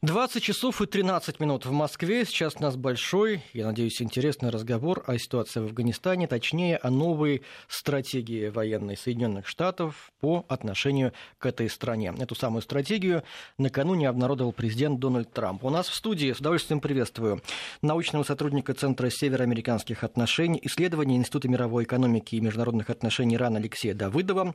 [0.00, 2.24] 20 часов и 13 минут в Москве.
[2.24, 7.42] Сейчас у нас большой, я надеюсь, интересный разговор о ситуации в Афганистане, точнее, о новой
[7.66, 12.14] стратегии военной Соединенных Штатов по отношению к этой стране.
[12.16, 13.24] Эту самую стратегию
[13.58, 15.64] накануне обнародовал президент Дональд Трамп.
[15.64, 17.42] У нас в студии, с удовольствием приветствую,
[17.82, 24.54] научного сотрудника Центра североамериканских отношений, исследований Института мировой экономики и международных отношений РАН Алексея Давыдова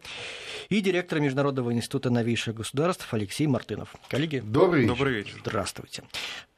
[0.70, 3.94] и директора Международного института новейших государств Алексей Мартынов.
[4.08, 4.96] Коллеги, добрый вечер.
[4.96, 5.23] Добрый вечер.
[5.32, 6.04] Здравствуйте.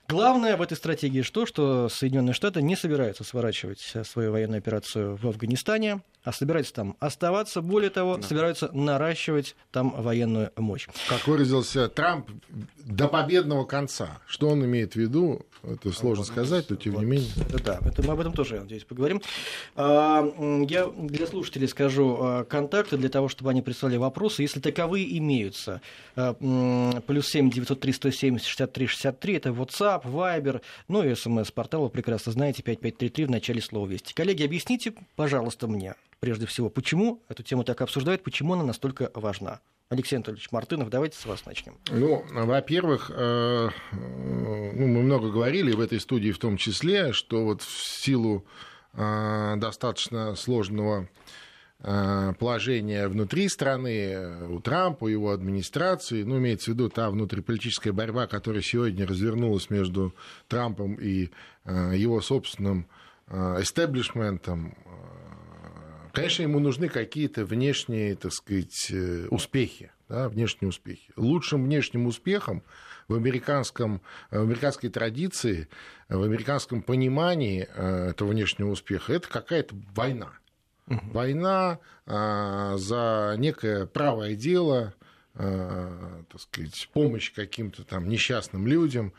[0.08, 1.46] Главное в этой стратегии что?
[1.46, 7.62] Что Соединенные Штаты не собираются сворачивать свою военную операцию в Афганистане, а собираются там оставаться,
[7.62, 8.24] более того, да.
[8.24, 10.88] собираются наращивать там военную мощь.
[11.08, 12.30] Как выразился Трамп,
[12.78, 14.20] до победного конца.
[14.26, 17.30] Что он имеет в виду, это сложно вот, сказать, но тем вот, не менее.
[17.64, 19.22] Да, это мы об этом тоже, надеюсь, поговорим.
[19.76, 20.24] А,
[20.68, 25.82] я для слушателей скажу а, контакты для того, чтобы они прислали вопросы, если таковые имеются.
[26.16, 26.34] А,
[27.06, 31.16] плюс семь девятьсот три сто семьдесят шестьдесят три шестьдесят три это WhatsApp, Viber, ну и
[31.16, 34.14] смс-портал, вы прекрасно знаете, 5533 в начале слова «Вести».
[34.14, 39.60] Коллеги, объясните, пожалуйста, мне, прежде всего, почему эту тему так обсуждают, почему она настолько важна?
[39.90, 41.78] Алексей Анатольевич Мартынов, давайте с вас начнем.
[41.92, 47.62] Ну, во-первых, э, ну, мы много говорили в этой студии в том числе, что вот
[47.62, 48.46] в силу
[48.94, 51.08] э, достаточно сложного
[51.80, 57.94] э, положения внутри страны, у Трампа, у его администрации, ну, имеется в виду та внутриполитическая
[57.94, 60.14] борьба, которая сегодня развернулась между
[60.48, 61.30] Трампом и
[61.66, 62.86] его собственным
[63.28, 64.76] эстеблишментом,
[66.16, 71.12] Конечно, ему нужны какие-то внешние, так сказать, э, успехи, да, внешние успехи.
[71.18, 72.64] Лучшим внешним успехом
[73.10, 75.68] в, американском, в американской традиции,
[76.08, 80.32] в американском понимании э, этого внешнего успеха это какая-то война.
[80.88, 84.94] Война а, за некое правое дело,
[85.34, 89.14] а, так сказать, помощь каким-то там несчастным людям,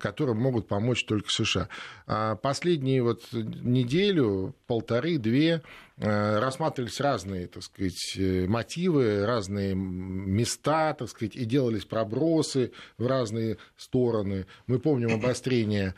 [0.00, 1.68] которым могут помочь только США.
[2.06, 5.62] А последние вот неделю, полторы-две
[5.98, 13.06] э, рассматривались разные, так сказать, э, мотивы, разные места, так сказать, и делались пробросы в
[13.06, 14.46] разные стороны.
[14.66, 15.94] Мы помним обострение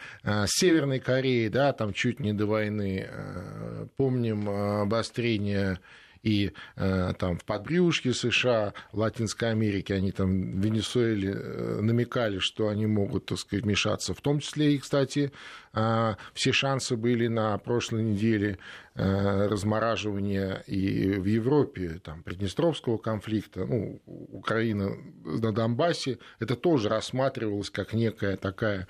[0.47, 3.09] Северной Кореи, да, там чуть не до войны,
[3.97, 5.79] помним обострение
[6.25, 12.39] и э, там в подбрюшке США, в Латинской Америке, они там в Венесуэле э, намекали,
[12.39, 14.15] что они могут, так сказать, вмешаться.
[14.15, 15.33] В том числе и, кстати,
[15.75, 18.59] э, все шансы были на прошлой неделе
[18.97, 27.93] размораживания и в Европе, там, Приднестровского конфликта, ну, Украина на Донбассе, это тоже рассматривалось как
[27.93, 28.87] некая такая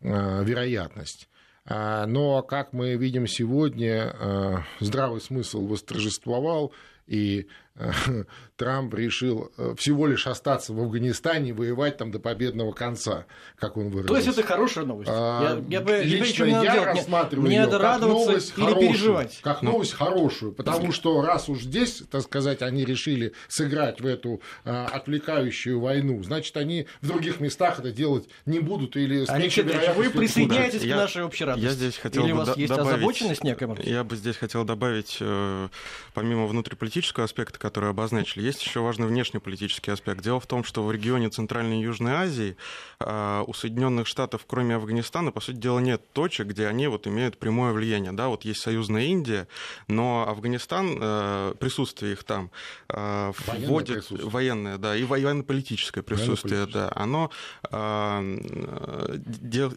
[0.00, 1.28] вероятность.
[1.70, 6.72] А, но, как мы видим сегодня, а, здравый смысл восторжествовал,
[7.06, 7.46] и
[8.56, 13.76] Трамп решил э, всего лишь остаться в Афганистане и воевать там до победного конца, как
[13.76, 14.08] он выразился.
[14.08, 15.10] То есть это хорошая новость.
[15.12, 19.40] А, я, я, лично я, я рассматриваю мне, ее как новость или хорошую, переживать.
[19.42, 19.72] как ну.
[19.72, 24.86] новость хорошую, потому что раз уж здесь, так сказать, они решили сыграть в эту а,
[24.86, 30.10] отвлекающую войну, значит, они в других местах это делать не будут или с Алексей вы
[30.10, 31.64] присоединяетесь к нашей общей радости?
[31.64, 33.76] Я здесь хотел или бы у вас есть добавить, озабоченность некая?
[33.84, 35.68] Я бы здесь хотел добавить, э,
[36.14, 40.22] помимо внутриполитического аспекта, который обозначили, есть еще важный внешнеполитический аспект.
[40.22, 42.56] Дело в том, что в регионе Центральной и Южной Азии
[42.98, 47.36] а, у Соединенных Штатов, кроме Афганистана, по сути дела, нет точек, где они вот имеют
[47.36, 48.12] прямое влияние.
[48.12, 49.48] Да, вот есть союзная Индия,
[49.86, 52.50] но Афганистан, э, присутствие их там
[52.88, 57.30] э, вводит военное, да, и военно-политическое присутствие, да, оно
[57.70, 58.22] а,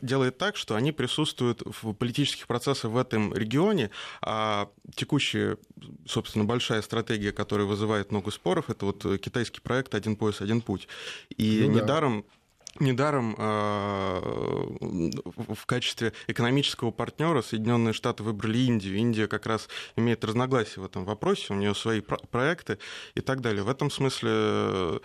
[0.01, 3.89] делает так, что они присутствуют в политических процессах в этом регионе,
[4.21, 5.57] а текущая,
[6.07, 10.61] собственно, большая стратегия, которая вызывает много споров, это вот э, китайский проект «Один пояс, один
[10.61, 10.87] путь».
[11.35, 12.25] И ну, недаром
[12.79, 14.21] Недаром э,
[14.79, 18.95] в качестве экономического партнера Соединенные Штаты выбрали Индию.
[18.95, 22.77] Индия как раз имеет разногласия в этом вопросе, у нее свои проекты
[23.13, 23.63] и так далее.
[23.63, 25.01] В этом смысле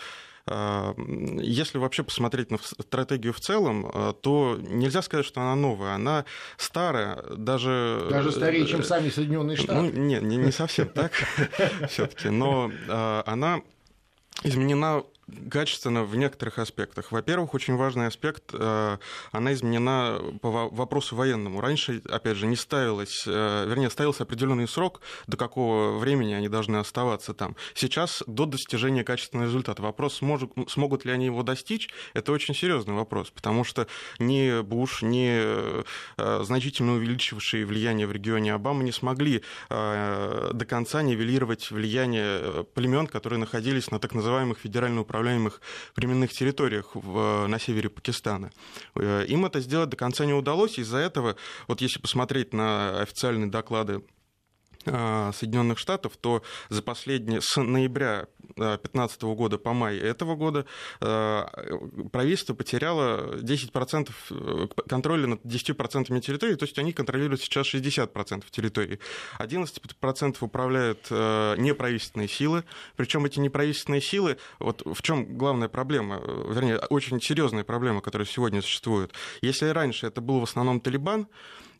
[0.46, 5.94] если вообще посмотреть на стратегию в целом, то нельзя сказать, что она новая.
[5.94, 6.24] Она
[6.56, 8.06] старая, даже...
[8.10, 9.80] Даже старее, чем сами Соединенные ну, Штаты?
[9.80, 11.12] Ну, нет, не, не совсем так
[11.88, 12.28] все-таки.
[12.28, 12.70] Но
[13.26, 13.62] она
[14.44, 15.02] изменена
[15.50, 17.10] качественно в некоторых аспектах.
[17.10, 18.98] Во-первых, очень важный аспект, э,
[19.32, 21.60] она изменена по вопросу военному.
[21.60, 26.76] Раньше, опять же, не ставилось, э, вернее, ставился определенный срок, до какого времени они должны
[26.76, 27.56] оставаться там.
[27.74, 29.82] Сейчас до достижения качественного результата.
[29.82, 33.88] Вопрос, сможет, смогут ли они его достичь, это очень серьезный вопрос, потому что
[34.18, 35.82] ни Буш, ни э,
[36.44, 43.90] значительно увеличившие влияние в регионе Обама не смогли до конца нивелировать влияние племен, которые находились
[43.90, 45.60] на так называемых федеральных управляемых
[45.96, 48.50] временных территориях в, на севере Пакистана.
[48.94, 51.36] Им это сделать до конца не удалось, из-за этого,
[51.68, 54.15] вот если посмотреть на официальные доклады Э,
[54.86, 60.66] Соединенных Штатов, то за последние, с ноября 2015 э, года по май этого года
[61.00, 61.44] э,
[62.12, 68.98] правительство потеряло 10% контроля над 10% территории, то есть они контролируют сейчас 60% территории.
[69.38, 72.64] 11% управляют неправительственные силы,
[72.96, 78.62] причем эти неправительственные силы, вот в чем главная проблема, вернее, очень серьезная проблема, которая сегодня
[78.62, 79.12] существует.
[79.42, 81.28] Если раньше это был в основном Талибан,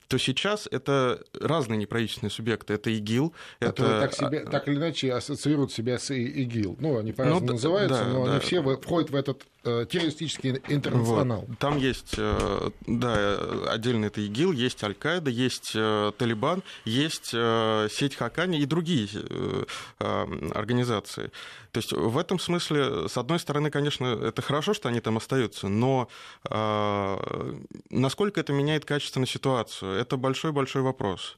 [0.09, 2.75] то сейчас это разные неправительственные субъекты.
[2.75, 3.33] Это ИГИЛ.
[3.61, 4.07] Которые это...
[4.07, 6.77] так, себе, так или иначе ассоциируют себя с ИГИЛ.
[6.81, 8.33] Ну, они по-разному ну, называются, да, но да.
[8.33, 9.43] они все входят в этот
[9.91, 11.45] террористический интернационал.
[11.47, 11.59] Вот.
[11.59, 13.39] Там есть, э, да,
[13.71, 19.09] отдельно это ИГИЛ, есть Аль-Каида, есть э, Талибан, есть сеть Хакани и другие
[19.99, 21.31] организации.
[21.73, 25.69] То есть в этом смысле, с одной стороны, конечно, это хорошо, что они там остаются,
[25.69, 26.09] но
[27.91, 31.37] насколько это меняет качественно ситуацию, это большой-большой вопрос.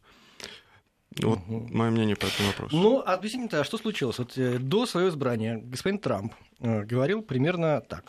[1.22, 1.68] Вот угу.
[1.70, 2.76] мое мнение по этому вопросу.
[2.76, 4.18] Ну, объясните, а что случилось?
[4.18, 8.04] Вот до своего избрания господин Трамп говорил примерно так.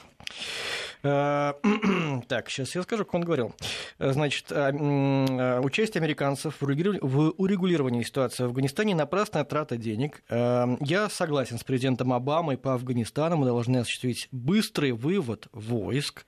[1.01, 1.53] Э,
[2.27, 3.55] так, сейчас я скажу, как он говорил.
[3.99, 10.23] Э, значит, э, участие американцев в урегулировании ситуации в Афганистане– напрасная трата денег.
[10.29, 13.37] Я согласен с президентом Обамой по Афганистану.
[13.37, 16.25] Мы должны осуществить быстрый вывод войск.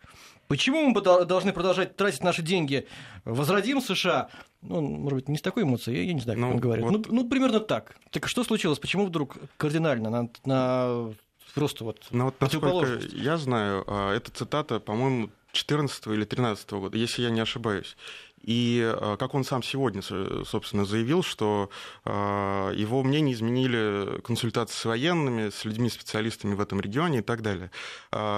[0.51, 2.85] Почему мы должны продолжать тратить наши деньги?
[3.23, 4.27] Возродим США?
[4.61, 6.83] Ну, может быть, не с такой эмоцией, я не знаю, как ну, он говорит.
[6.83, 7.07] Вот...
[7.07, 7.95] Ну, ну, примерно так.
[8.09, 8.77] Так что случилось?
[8.77, 11.13] Почему вдруг кардинально на, на
[11.55, 16.97] Просто вот Ну вот насколько я знаю, а, эта цитата, по-моему, 14 или 13 года,
[16.97, 17.95] если я не ошибаюсь.
[18.43, 21.69] И а, как он сам сегодня, собственно, заявил, что
[22.05, 27.41] а, его мнение изменили консультации с военными, с людьми, специалистами в этом регионе и так
[27.41, 27.71] далее.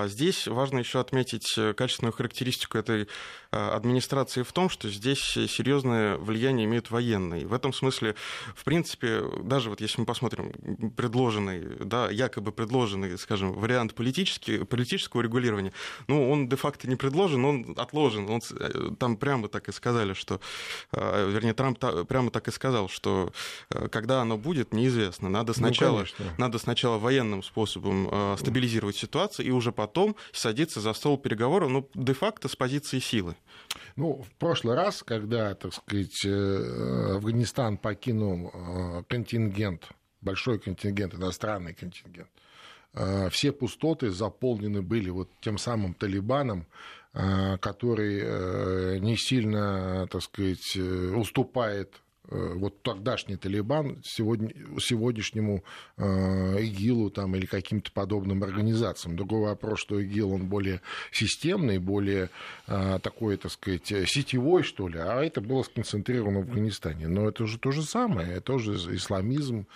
[0.05, 3.07] Здесь важно еще отметить качественную характеристику этой
[3.53, 7.45] администрации в том, что здесь серьезное влияние имеют военные.
[7.45, 8.15] В этом смысле,
[8.55, 10.51] в принципе, даже вот если мы посмотрим
[10.95, 15.73] предложенный, да, якобы предложенный, скажем, вариант политический, политического регулирования,
[16.07, 18.29] ну, он де-факто не предложен, он отложен.
[18.29, 20.39] Он, э, там прямо так и сказали, что,
[20.91, 23.31] э, вернее, Трамп прямо так и сказал, что
[23.69, 25.29] э, когда оно будет, неизвестно.
[25.29, 30.93] Надо ну, сначала, ну, надо сначала военным способом стабилизировать ситуацию и уже потом садиться за
[30.93, 33.35] стол переговоров, ну, де-факто с позиции силы.
[33.95, 39.89] Ну, в прошлый раз, когда, так сказать, э, Афганистан покинул э, контингент,
[40.21, 42.29] большой контингент, иностранный контингент,
[42.93, 46.65] э, все пустоты заполнены были вот тем самым Талибаном,
[47.13, 55.63] который не сильно, так сказать, уступает Э, вот тогдашний Талибан сегодня, сегодняшнему
[55.97, 59.17] э, ИГИЛу там, или каким-то подобным организациям.
[59.17, 60.79] Другой вопрос, что ИГИЛ, он более
[61.11, 62.29] системный, более
[62.67, 67.07] э, такой, так сказать, сетевой, что ли, а это было сконцентрировано в Афганистане.
[67.09, 69.67] Но это же то же самое, это тоже исламизм,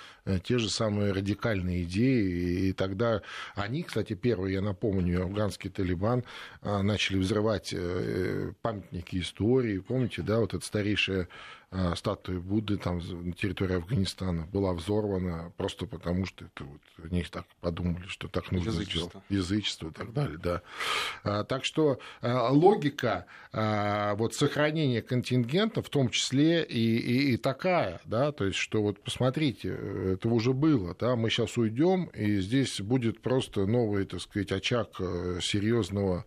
[0.44, 2.70] те же самые радикальные идеи.
[2.70, 3.22] И тогда
[3.56, 6.24] они, кстати, первые, я напомню, афганский Талибан
[6.62, 7.74] начали взрывать
[8.62, 9.80] памятники истории.
[9.80, 11.28] Помните, да, вот это старейшая
[11.70, 11.96] Э,
[12.38, 18.06] Будды там на территории Афганистана была взорвана просто потому, что это вот, они так подумали,
[18.08, 19.10] что так нужно Язычество.
[19.10, 19.26] сделать.
[19.30, 20.62] Язычество и так далее, да.
[21.24, 27.38] А, так что а, логика а, вот сохранения контингента в том числе и, и, и
[27.38, 32.40] такая, да, то есть, что вот посмотрите, это уже было, да, мы сейчас уйдем, и
[32.40, 36.26] здесь будет просто новый, так сказать, очаг э, серьезного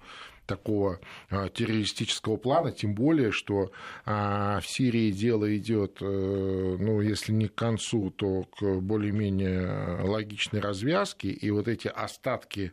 [0.51, 0.99] такого
[1.31, 3.71] а, террористического плана, тем более, что
[4.05, 10.61] а, в Сирии дело идет, э, ну, если не к концу, то к более-менее логичной
[10.61, 12.73] развязке, и вот эти остатки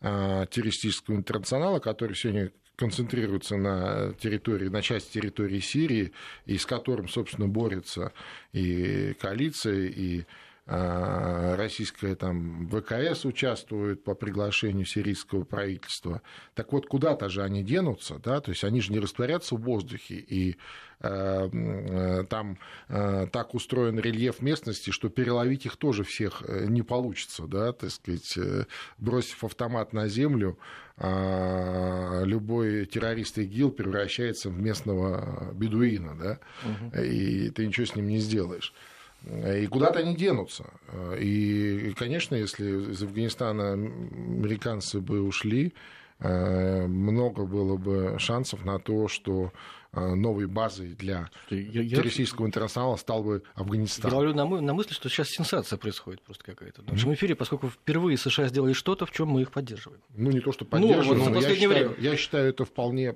[0.00, 6.12] а, террористического интернационала, которые сегодня концентрируются на территории, на части территории Сирии,
[6.46, 8.12] и с которым, собственно, борется
[8.52, 10.24] и коалиция, и
[10.68, 16.20] российская там ВКС участвует по приглашению сирийского правительства.
[16.54, 20.16] Так вот, куда-то же они денутся, да, то есть они же не растворятся в воздухе,
[20.16, 20.56] и
[21.00, 22.58] э, там
[22.88, 27.90] э, так устроен рельеф местности, что переловить их тоже всех э, не получится, да, так
[27.90, 28.66] сказать, э,
[28.98, 30.58] бросив автомат на землю,
[30.98, 37.00] э, любой террорист ИГИЛ превращается в местного бедуина, да, угу.
[37.00, 38.74] и ты ничего с ним не сделаешь.
[39.24, 40.64] И куда-то они денутся.
[41.18, 45.74] И, конечно, если из Афганистана американцы бы ушли,
[46.20, 49.52] много было бы шансов на то, что
[49.92, 54.10] новой базой для я, я, террористического интернационала стал бы Афганистан.
[54.10, 57.34] Я ловлю на, мы, на мысли, что сейчас сенсация происходит просто какая-то в нашем эфире,
[57.34, 60.02] поскольку впервые США сделали что-то, в чем мы их поддерживаем.
[60.14, 63.14] Ну, не то, что поддерживаем, ну, вот, я, считаю, я считаю, это вполне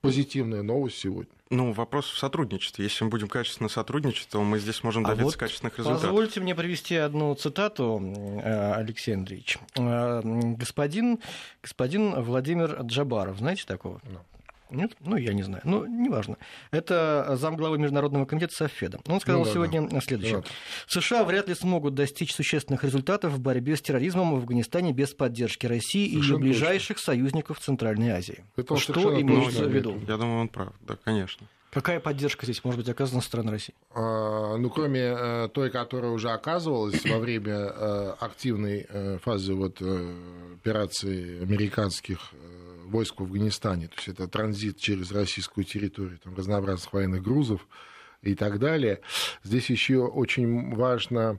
[0.00, 1.32] позитивная новость сегодня.
[1.50, 2.84] Ну, вопрос в сотрудничестве.
[2.84, 6.08] Если мы будем качественно сотрудничать, то мы здесь можем добиться а вот качественных результатов.
[6.08, 9.58] Позвольте мне привести одну цитату, э, Алексей Андреевич.
[9.76, 11.18] Э, господин,
[11.60, 14.00] господин Владимир Джабаров, знаете такого?
[14.04, 14.20] No.
[14.70, 14.92] Нет?
[15.00, 15.62] Ну, я не знаю.
[15.64, 16.36] Ну, неважно.
[16.70, 19.00] Это замглавы Международного комитета Софеда.
[19.06, 20.00] Он сказал ну, да, сегодня да.
[20.00, 20.36] следующее.
[20.36, 20.46] Вот.
[20.86, 25.66] США вряд ли смогут достичь существенных результатов в борьбе с терроризмом в Афганистане без поддержки
[25.66, 27.12] России и ее ближайших точно.
[27.12, 28.44] союзников в Центральной Азии.
[28.56, 29.98] Это Что имеется в виду?
[30.06, 30.72] Я думаю, он прав.
[30.80, 31.46] Да, конечно.
[31.70, 33.74] Какая поддержка здесь может быть оказана со стороны России?
[33.94, 39.80] А, ну, кроме э, той, которая уже оказывалась во время э, активной э, фазы вот,
[39.80, 42.32] операции американских
[42.90, 43.88] войск в Афганистане.
[43.88, 47.66] То есть это транзит через российскую территорию, там, разнообразных военных грузов
[48.22, 49.00] и так далее.
[49.42, 51.38] Здесь еще очень важно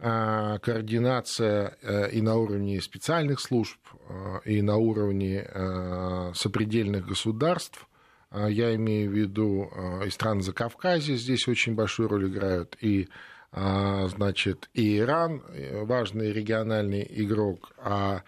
[0.00, 3.78] а, координация э, и на уровне специальных служб,
[4.08, 7.88] э, и на уровне э, сопредельных государств.
[8.30, 9.68] А, я имею в виду
[10.06, 13.08] и страны Закавказья здесь очень большую роль играют, и
[13.50, 15.42] а, значит, и Иран,
[15.82, 18.22] важный региональный игрок, а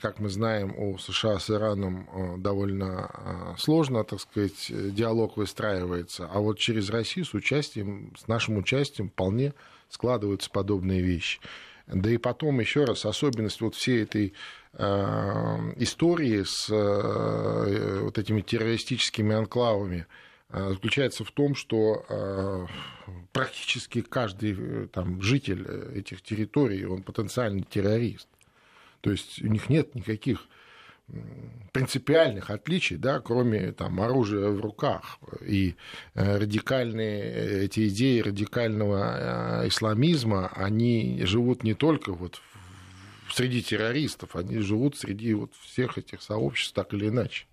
[0.00, 6.28] как мы знаем, у США с Ираном э, довольно э, сложно, так сказать, диалог выстраивается.
[6.32, 9.52] А вот через Россию с участием, с нашим участием вполне
[9.88, 11.40] складываются подобные вещи.
[11.86, 14.34] Да и потом, еще раз, особенность вот всей этой
[14.72, 20.06] э, истории с э, вот этими террористическими анклавами
[20.48, 22.66] э, заключается в том, что э,
[23.32, 25.64] практически каждый э, там, житель
[25.94, 28.28] этих территорий, он потенциальный террорист.
[29.06, 30.48] То есть у них нет никаких
[31.70, 35.20] принципиальных отличий, да, кроме там, оружия в руках.
[35.46, 35.76] И
[36.14, 42.40] э, радикальные эти идеи радикального э, исламизма, они живут не только вот
[43.30, 47.46] среди террористов, они живут среди вот всех этих сообществ так или иначе.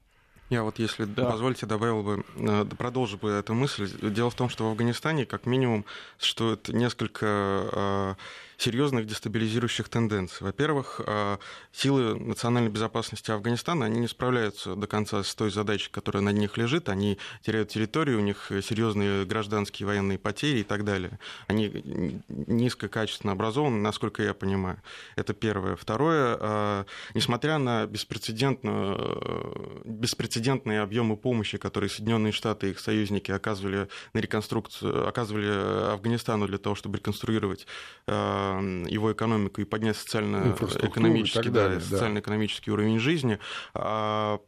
[0.50, 1.30] Я вот, если да.
[1.30, 3.88] позволите, добавил бы, э, продолжу бы эту мысль.
[4.10, 5.86] Дело в том, что в Афганистане, как минимум,
[6.18, 8.18] существует несколько
[8.64, 10.46] серьезных дестабилизирующих тенденций.
[10.46, 11.38] Во-первых, а,
[11.74, 16.58] силы национальной безопасности Афганистана, они не справляются до конца с той задачей, которая на них
[16.58, 16.88] лежит.
[16.88, 21.20] Они теряют территорию, у них серьезные гражданские военные потери и так далее.
[21.48, 24.82] Они низкокачественно образованы, насколько я понимаю.
[25.18, 25.76] Это первое.
[25.76, 34.20] Второе, а, несмотря на беспрецедентные объемы помощи, которые Соединенные Штаты и их союзники оказывали на
[34.20, 37.68] реконструкцию, оказывали Афганистану для того, чтобы реконструировать
[38.08, 43.40] а, его экономику и поднять социально-экономический, да, социально-экономический уровень жизни,
[43.74, 44.40] а,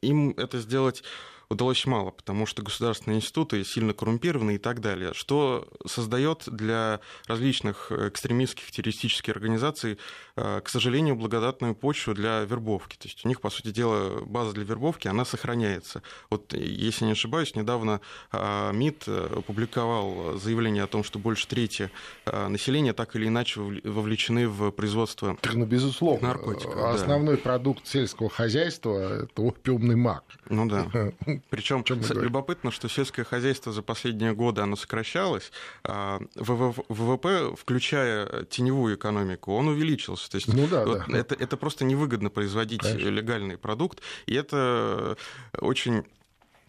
[0.00, 1.02] им это сделать
[1.48, 7.92] удалось мало, потому что государственные институты сильно коррумпированы и так далее, что создает для различных
[7.92, 9.98] экстремистских террористических организаций,
[10.36, 12.96] э, к сожалению, благодатную почву для вербовки.
[12.96, 16.02] То есть у них, по сути дела, база для вербовки, она сохраняется.
[16.30, 18.00] Вот, если не ошибаюсь, недавно
[18.32, 21.90] э, МИД опубликовал заявление о том, что больше трети
[22.26, 26.28] э, населения так или иначе вовлечены в производство ну, безусловно.
[26.28, 26.76] наркотиков.
[26.76, 27.42] Основной да.
[27.42, 30.24] продукт сельского хозяйства– это опиумный мак.
[30.48, 30.86] Ну да.
[31.50, 35.50] Причем любопытно, что сельское хозяйство за последние годы оно сокращалось,
[35.84, 40.30] а ВВП, включая теневую экономику, он увеличился.
[40.30, 41.18] То есть ну, да, вот да.
[41.18, 43.08] Это, это просто невыгодно производить Конечно.
[43.08, 45.16] легальный продукт, и это
[45.58, 46.04] очень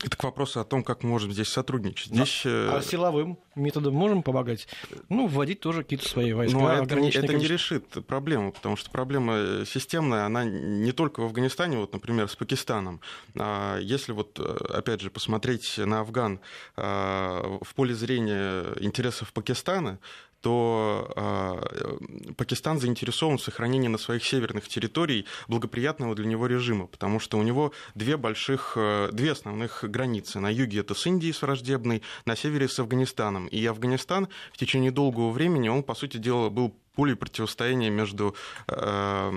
[0.05, 2.11] это к вопросу о том, как мы можем здесь сотрудничать.
[2.11, 2.43] Здесь...
[2.45, 4.67] А, а силовым методом можем помогать?
[5.09, 6.57] Ну, вводить тоже какие-то свои войска.
[6.57, 11.25] Но это, не, это не решит проблему, потому что проблема системная, она не только в
[11.25, 13.01] Афганистане, вот, например, с Пакистаном.
[13.35, 16.39] А если вот, опять же, посмотреть на Афган
[16.75, 19.99] а, в поле зрения интересов Пакистана,
[20.45, 27.19] то э, Пакистан заинтересован в сохранении на своих северных территориях благоприятного для него режима, потому
[27.19, 30.39] что у него две больших, э, две основных границы.
[30.39, 33.47] На юге это с Индией, с враждебной, на севере с Афганистаном.
[33.47, 38.35] И Афганистан в течение долгого времени, он, по сути дела, был поле противостояния между
[38.67, 39.29] э,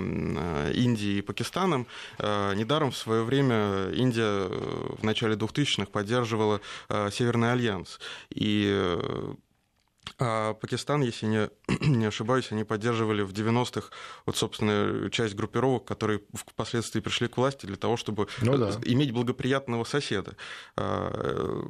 [0.74, 1.86] Индией и Пакистаном.
[2.18, 4.46] Э, недаром в свое время Индия
[4.98, 6.60] в начале 2000-х поддерживала
[7.10, 7.98] Северный альянс.
[8.28, 8.68] И
[9.47, 9.47] а
[10.16, 11.50] Пакистан, если не,
[11.86, 13.90] не ошибаюсь, они поддерживали в 90-х,
[14.26, 18.72] вот, собственно, часть группировок, которые впоследствии пришли к власти для того, чтобы ну, да.
[18.84, 20.36] иметь благоприятного соседа.
[20.76, 21.64] А,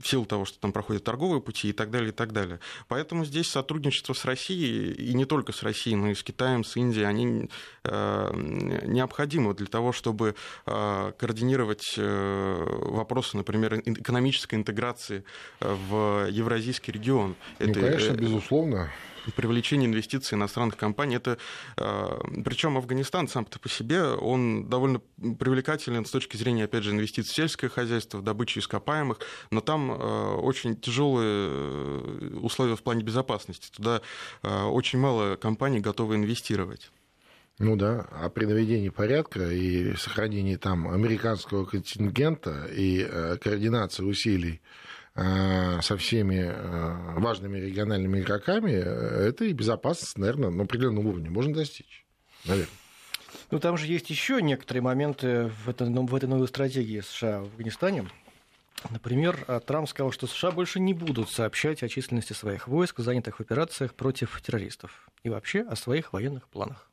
[0.00, 2.60] в силу того, что там проходят торговые пути и так далее, и так далее.
[2.88, 6.76] Поэтому здесь сотрудничество с Россией, и не только с Россией, но и с Китаем, с
[6.76, 7.50] Индией, они
[7.84, 15.24] а, необходимы для того, чтобы координировать э, вопросы, например, экономической интеграции
[15.60, 17.34] в евразийский регион.
[17.58, 18.90] Это конечно, безусловно
[19.36, 21.16] привлечение инвестиций иностранных компаний.
[21.16, 21.38] Это,
[21.76, 25.00] а, причем Афганистан сам-то по себе, он довольно
[25.38, 29.20] привлекателен с точки зрения, опять же, инвестиций в сельское хозяйство, в добычу ископаемых,
[29.50, 33.70] но там а, очень тяжелые э, условия в плане безопасности.
[33.74, 34.00] Туда
[34.42, 36.90] очень мало компаний готовы инвестировать.
[37.58, 44.60] Ну да, а при наведении порядка и сохранении там американского контингента и э, координации усилий
[44.60, 44.79] Э,
[45.14, 51.54] со всеми э, важными региональными игроками, э, это и безопасность, наверное, на определенном уровне можно
[51.54, 52.04] достичь,
[52.44, 52.72] наверное.
[53.50, 57.46] Ну, там же есть еще некоторые моменты в, это, в этой новой стратегии США в
[57.46, 58.08] Афганистане.
[58.88, 59.36] Например,
[59.66, 63.94] Трамп сказал, что США больше не будут сообщать о численности своих войск, занятых в операциях
[63.94, 66.89] против террористов, и вообще о своих военных планах.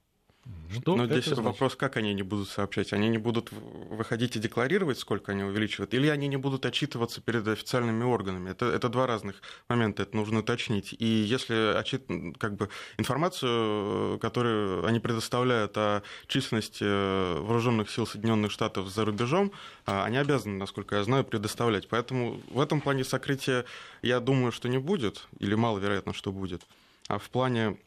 [0.69, 1.43] Что Но здесь значит?
[1.43, 2.91] вопрос, как они не будут сообщать.
[2.93, 7.47] Они не будут выходить и декларировать, сколько они увеличивают, или они не будут отчитываться перед
[7.47, 8.49] официальными органами.
[8.49, 10.93] Это, это два разных момента, это нужно уточнить.
[10.99, 12.05] И если отчит,
[12.37, 19.51] как бы, информацию, которую они предоставляют о численности э, вооруженных сил Соединенных Штатов за рубежом,
[19.85, 21.87] а, они обязаны, насколько я знаю, предоставлять.
[21.87, 23.65] Поэтому в этом плане сокрытия,
[24.01, 26.63] я думаю, что не будет, или маловероятно, что будет.
[27.07, 27.77] А в плане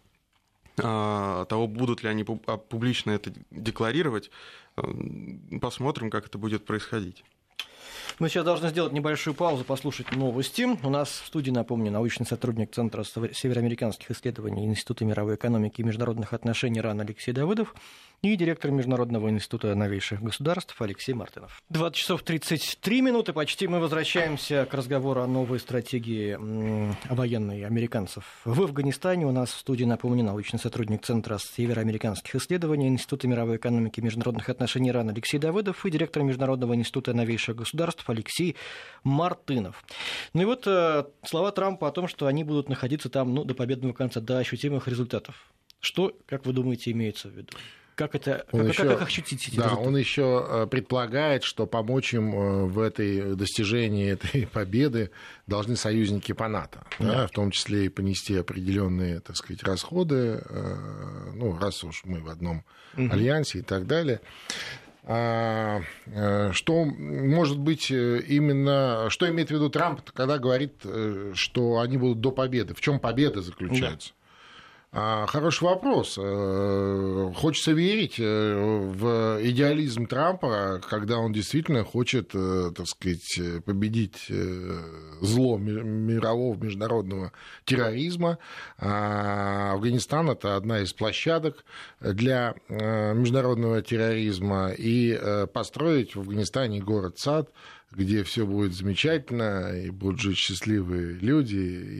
[0.76, 4.30] того, будут ли они а, публично это декларировать,
[5.60, 7.24] посмотрим, как это будет происходить.
[8.18, 10.66] Мы сейчас должны сделать небольшую паузу, послушать новости.
[10.82, 16.32] У нас в студии, напомню, научный сотрудник Центра североамериканских исследований Института мировой экономики и международных
[16.32, 17.74] отношений РАН Алексей Давыдов
[18.22, 21.62] и директор Международного института новейших государств Алексей Мартынов.
[21.70, 26.36] 20 часов 33 минуты почти мы возвращаемся к разговору о новой стратегии
[27.08, 29.26] военной американцев в Афганистане.
[29.26, 34.48] У нас в студии, напомню, научный сотрудник Центра североамериканских исследований Института мировой экономики и международных
[34.48, 38.56] отношений РАН Алексей Давыдов и директор Международного института новейших государств Алексей
[39.04, 39.84] Мартынов.
[40.34, 43.54] Ну и вот э, слова Трампа о том, что они будут находиться там ну, до
[43.54, 45.34] победного конца, до ощутимых результатов.
[45.80, 47.52] Что, как вы думаете, имеется в виду?
[47.94, 49.48] Как это, он как, еще, как их ощутить?
[49.48, 49.88] Эти да, результаты?
[49.88, 55.10] он еще э, предполагает, что помочь им э, в этой достижении этой победы
[55.46, 57.12] должны союзники по НАТО, да.
[57.12, 60.42] Да, в том числе и понести определенные, так сказать, расходы,
[61.34, 62.64] ну, раз уж мы в одном
[62.96, 63.12] угу.
[63.12, 64.20] альянсе и так далее.
[65.12, 71.32] А, э, что может быть э, именно, что имеет в виду Трамп, когда говорит, э,
[71.34, 72.74] что они будут до победы?
[72.74, 74.12] В чем победа заключается?
[74.12, 74.19] А,
[74.92, 76.18] хороший вопрос.
[76.20, 78.54] Э, хочется верить э,
[78.92, 84.26] в идеализм Трампа, когда он действительно хочет, э, так сказать, победить
[85.20, 87.32] зло мирового международного
[87.64, 88.38] терроризма.
[88.78, 91.64] А, Афганистан– это одна из площадок
[92.00, 94.72] для международного терроризма.
[94.76, 95.18] И
[95.52, 97.50] построить в Афганистане город-сад–
[97.90, 101.56] где все будет замечательно, и будут жить счастливые люди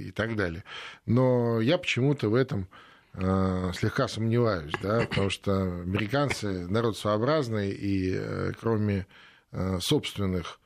[0.09, 0.65] и так далее.
[1.07, 2.69] Но я почему-то в этом
[3.15, 9.07] э, слегка сомневаюсь, да, потому что американцы народ своеобразный, и э, кроме
[9.53, 10.59] э, собственных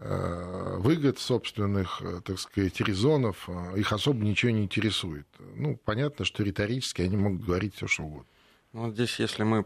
[0.00, 5.26] выгод собственных, так сказать, резонов, их особо ничего не интересует.
[5.56, 8.30] Ну, понятно, что риторически они могут говорить все, что угодно.
[8.74, 9.64] Ну, здесь, если мы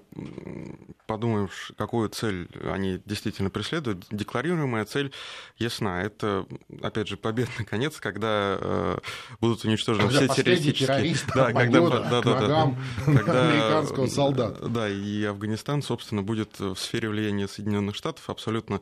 [1.07, 5.12] подумаем, какую цель они действительно преследуют, декларируемая цель
[5.59, 6.03] ясна.
[6.03, 6.47] Это,
[6.81, 8.99] опять же, победный конец, когда э,
[9.41, 11.17] будут уничтожены когда все террористические...
[11.35, 14.69] Да, когда, да, да, да, когда американского солдата.
[14.69, 18.81] Да, и Афганистан, собственно, будет в сфере влияния Соединенных Штатов абсолютно э,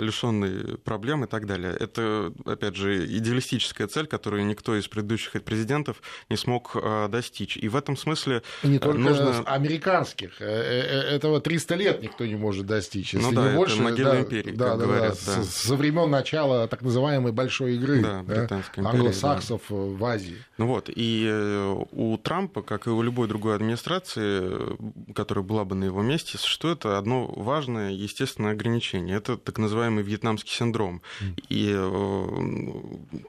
[0.00, 1.76] лишенный проблем и так далее.
[1.78, 7.56] Это, опять же, идеалистическая цель, которую никто из предыдущих президентов не смог э, достичь.
[7.56, 10.40] И в этом смысле не только нужно американских.
[10.40, 13.14] Э, э, этого 300 лет никто не может достичь.
[13.14, 15.18] Если ну да, не больше, это да, империи, да, как да, говорят.
[15.26, 15.42] Да, да.
[15.44, 19.74] Со времен начала так называемой большой игры да, да, англосаксов да.
[19.76, 20.36] в Азии.
[20.58, 24.76] Ну вот, и э, у Трампа, как и у любой другой администрации,
[25.14, 29.16] которая была бы на его месте, существует одно важное, естественное ограничение.
[29.16, 29.65] Это так называемый
[30.02, 31.02] вьетнамский синдром,
[31.48, 31.72] и,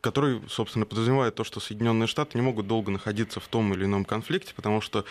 [0.01, 4.05] который, собственно, подразумевает то, что Соединенные Штаты не могут долго находиться в том или ином
[4.05, 5.05] конфликте, потому что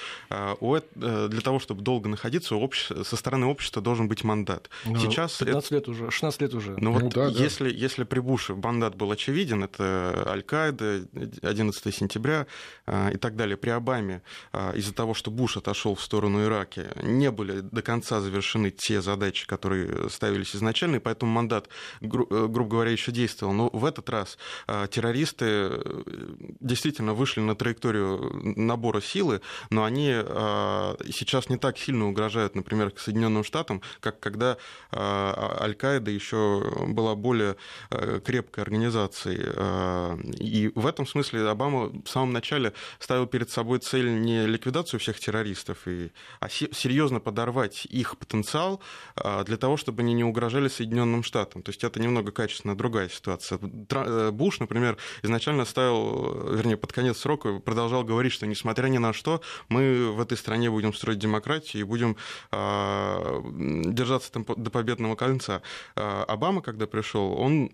[0.60, 2.56] у этого э, для того, чтобы долго находиться,
[3.04, 4.70] со стороны общества должен быть мандат.
[4.84, 5.74] Ну, Сейчас 15 это...
[5.74, 6.70] лет уже, 16 лет уже.
[6.72, 7.76] Ну, ну вот да, если, да.
[7.76, 11.06] если при Буше мандат был очевиден, это Аль-Каида,
[11.42, 12.46] 11 сентября
[12.86, 13.56] э, и так далее.
[13.56, 18.20] При Обаме э, из-за того, что Буш отошел в сторону Ирака, не были до конца
[18.20, 21.69] завершены те задачи, которые ставились изначально, и поэтому мандат,
[22.01, 22.27] гру...
[22.27, 23.53] грубо говоря, еще действовал.
[23.53, 24.38] Но в этот раз
[24.90, 25.71] террористы
[26.61, 29.40] действительно вышли на траекторию набора силы,
[29.71, 30.09] но они
[31.12, 34.57] сейчас не так сильно угрожают, например, к Соединенным Штатам, как когда
[34.90, 37.57] а, Аль-Каида еще была более
[38.25, 39.40] крепкой организацией.
[40.40, 45.21] И в этом смысле Обама в самом начале ставил перед собой цель не ликвидацию всех
[45.21, 45.87] террористов,
[46.40, 48.81] а серьезно подорвать их потенциал
[49.45, 51.62] для того, чтобы они не угрожали Соединенным Штатам.
[51.62, 53.59] То есть это немного качественно другая ситуация.
[53.90, 59.12] Э, Буш, например, изначально ставил, вернее, под конец срока продолжал говорить, что несмотря ни на
[59.12, 62.16] что, мы в этой стране будем строить демократию и будем
[62.52, 63.42] э,
[63.87, 65.62] держаться там до победного конца.
[65.96, 67.70] Э, Обама, когда пришел, он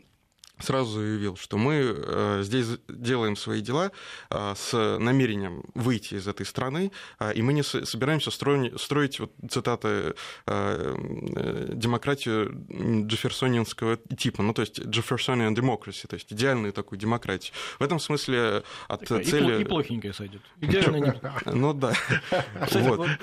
[0.62, 3.92] сразу заявил, что мы э, здесь делаем свои дела
[4.30, 9.32] э, с намерением выйти из этой страны, э, и мы не собираемся строить, строить вот,
[9.50, 10.14] цитаты,
[10.46, 12.66] демократию
[13.06, 17.54] джефферсонинского типа, ну, то есть Jeffersonian democracy, то есть идеальную такую демократию.
[17.78, 19.62] В этом смысле от Такая цели...
[19.62, 20.42] И плохенькая сойдет.
[20.60, 21.92] Идеально Ну да.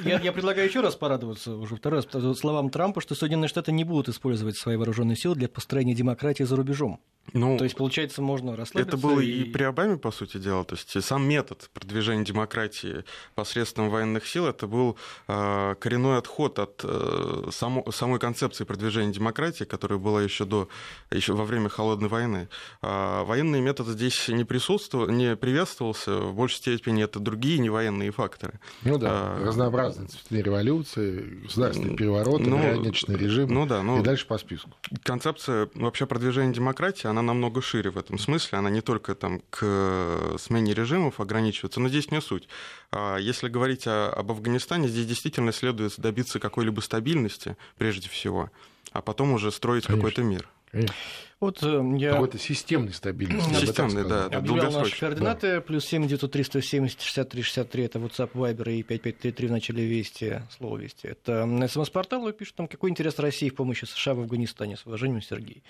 [0.03, 4.09] я, предлагаю еще раз порадоваться уже второй раз словам Трампа, что Соединенные Штаты не будут
[4.09, 6.99] использовать свои вооруженные силы для построения демократии за рубежом.
[7.33, 8.95] Ну, то есть, получается, можно расслабиться.
[8.95, 9.41] Это было и...
[9.41, 10.63] и при Обаме, по сути дела.
[10.63, 13.03] То есть сам метод продвижения демократии
[13.35, 19.63] посредством военных сил это был э, коренной отход от э, само, самой концепции продвижения демократии,
[19.63, 20.69] которая была еще до,
[21.11, 22.49] еще во время холодной войны.
[22.81, 26.19] А военный метод здесь не присутствовал, не приветствовался.
[26.19, 28.59] В большей степени это другие невоенные факторы.
[28.83, 34.03] Ну да, а, разнообразные цветные революции, государственные перевороты, ну, граничный режим ну, да, ну, и
[34.03, 34.71] дальше по списку.
[35.03, 39.41] Концепция вообще продвижения демократии, она она намного шире в этом смысле, она не только там,
[39.49, 42.47] к смене режимов ограничивается, но здесь не суть.
[42.91, 48.49] А если говорить о, об Афганистане, здесь действительно следует добиться какой-либо стабильности, прежде всего,
[48.91, 50.49] а потом уже строить какой-то мир.
[50.71, 50.95] Конечно.
[51.39, 52.11] Вот э, я...
[52.11, 53.53] Какой-то системной стабильности.
[53.53, 54.25] Системной, да.
[54.25, 55.55] Объявлял наши координаты.
[55.55, 55.61] Да.
[55.61, 57.83] Плюс 7 900 370 63 63.
[57.83, 60.41] Это WhatsApp, Viber и 5533 в начале Вести.
[60.55, 61.07] Слово Вести.
[61.07, 62.31] Это СМС-портал.
[62.33, 64.75] Пишут там, какой интерес России в помощи США в Афганистане.
[64.75, 65.63] С уважением, Сергей.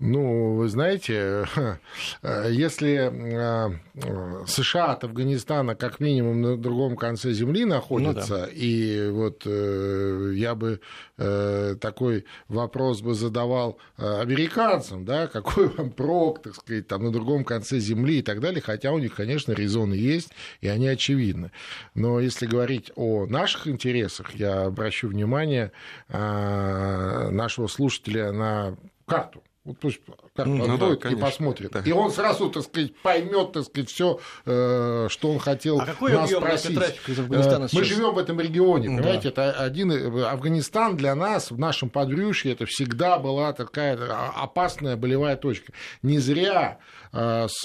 [0.00, 1.46] Ну, вы знаете,
[2.50, 8.48] если э, США от Афганистана как минимум на другом конце земли находятся, ну, да.
[8.52, 10.80] и вот э, я бы
[11.16, 17.44] э, такой вопрос бы задавал американцам, да, какой вам прок, так сказать, там на другом
[17.44, 20.30] конце земли и так далее, хотя у них, конечно, резоны есть,
[20.60, 21.52] и они очевидны.
[21.94, 25.70] Но если говорить о наших интересах, я обращу внимание
[26.08, 28.76] нашего слушателя на
[29.06, 30.00] карту вот пусть
[30.36, 31.70] карту ну, да, и посмотрит.
[31.72, 31.80] Да.
[31.80, 36.12] И он сразу, так сказать, поймет, так сказать, все, э, что он хотел а какой
[36.12, 36.78] нас спросить.
[37.06, 38.96] из Афганистана Мы живем в этом регионе, да.
[38.96, 43.98] понимаете, это один э, Афганистан для нас в нашем подрюшье это всегда была такая
[44.36, 45.72] опасная болевая точка.
[46.02, 46.76] Не зря
[47.14, 47.62] э, с,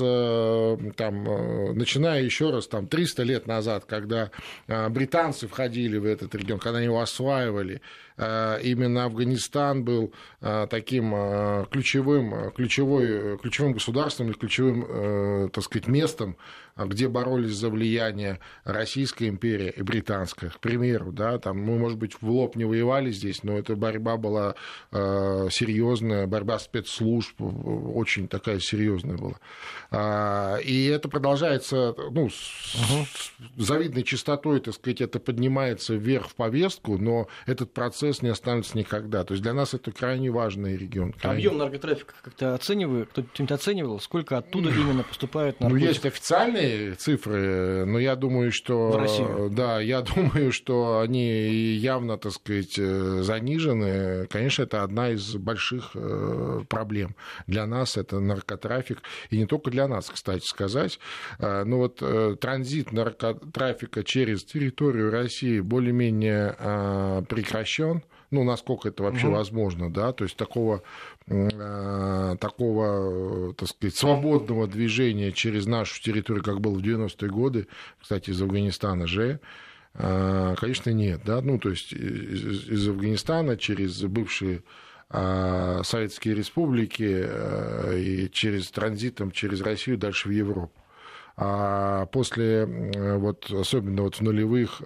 [0.96, 4.32] там, начиная еще раз там 300 лет назад, когда
[4.68, 7.82] британцы входили в этот регион, когда они его осваивали,
[8.20, 11.12] именно Афганистан был таким
[11.72, 16.36] ключевым, ключевой, ключевым государством или ключевым, так сказать, местом
[16.86, 22.22] где боролись за влияние Российская империя и Британская, к примеру, да, там мы, может быть,
[22.22, 24.56] в лоб не воевали здесь, но эта борьба была
[24.92, 30.60] э, серьезная, борьба спецслужб очень такая серьезная была.
[30.64, 33.06] И это продолжается, ну, с, угу.
[33.58, 39.24] завидной частотой, так сказать, это поднимается вверх в повестку, но этот процесс не останется никогда.
[39.24, 41.14] То есть для нас это крайне важный регион.
[41.14, 41.40] Крайне...
[41.40, 45.82] Объем наркотрафика как-то оцениваю, кто-нибудь оценивал, сколько оттуда именно поступает наркотиков?
[45.82, 49.50] Ну, есть официальные цифры, но я думаю, что...
[49.52, 54.28] Да, я думаю, что они явно, так сказать, э, занижены.
[54.28, 57.16] Конечно, это одна из больших э, проблем.
[57.48, 59.02] Для нас это наркотрафик.
[59.30, 61.00] И не только для нас, кстати сказать.
[61.40, 62.02] Э, но вот
[62.40, 66.56] транзит наркотрафика через территорию России более-менее
[67.28, 67.99] прекращен
[68.32, 69.38] ну, насколько это вообще угу.
[69.38, 70.84] возможно, да, то есть такого,
[71.28, 77.68] э, такого, так сказать, свободного движения через нашу территорию, как было в 90-е годы,
[78.00, 79.40] кстати, из Афганистана же,
[79.96, 84.64] э, конечно, нет, да, ну, то есть из, из Афганистана через бывшие
[85.10, 87.28] э, советские республики
[87.98, 90.74] и через транзитом через Россию дальше в Европу.
[91.42, 94.82] А после, вот, особенно вот в нулевых,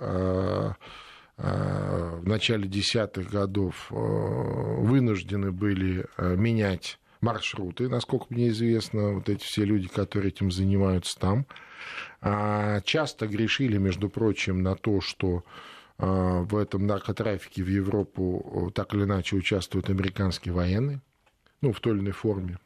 [1.38, 9.88] в начале десятых годов вынуждены были менять маршруты, насколько мне известно, вот эти все люди,
[9.88, 11.46] которые этим занимаются там.
[12.22, 15.44] А, часто грешили, между прочим, на то, что
[15.98, 21.02] в этом наркотрафике в Европу так или иначе участвуют американские военные,
[21.62, 22.58] ну, в той или иной форме.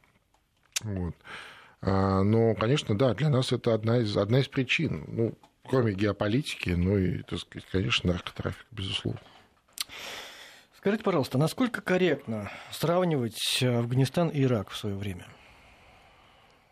[0.82, 1.14] Вот.
[1.82, 5.04] А, но, конечно, да, для нас это одна из, одна из причин.
[5.08, 5.38] Ну,
[5.70, 9.22] кроме геополитики, ну и, так сказать, конечно, наркотрафик, безусловно.
[10.78, 15.26] Скажите, пожалуйста, насколько корректно сравнивать Афганистан и Ирак в свое время?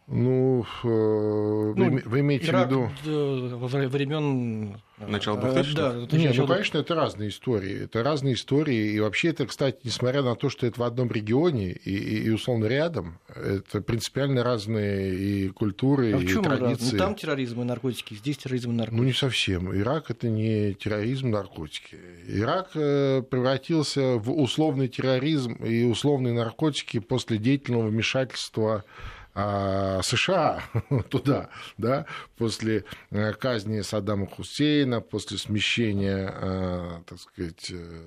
[0.07, 3.57] Ну, э, ну вы, вы имеете Ирак в виду...
[3.57, 7.83] Во времен Начало 2000 да, Не, ну, конечно, это разные истории.
[7.83, 8.93] Это разные истории.
[8.93, 12.29] И вообще это, кстати, несмотря на то, что это в одном регионе и, и, и
[12.29, 16.93] условно рядом, это принципиально разные и культуры, а и в традиции.
[16.93, 19.01] Ну, там терроризм и наркотики, здесь терроризм и наркотики.
[19.01, 19.75] Ну, не совсем.
[19.75, 21.97] Ирак– это не терроризм, наркотики.
[22.27, 28.85] Ирак э, превратился в условный терроризм и условные наркотики после деятельного вмешательства
[29.35, 30.63] США
[31.09, 32.05] туда, да,
[32.37, 38.01] после э, казни Саддама Хусейна, после смещения, э, так сказать, э,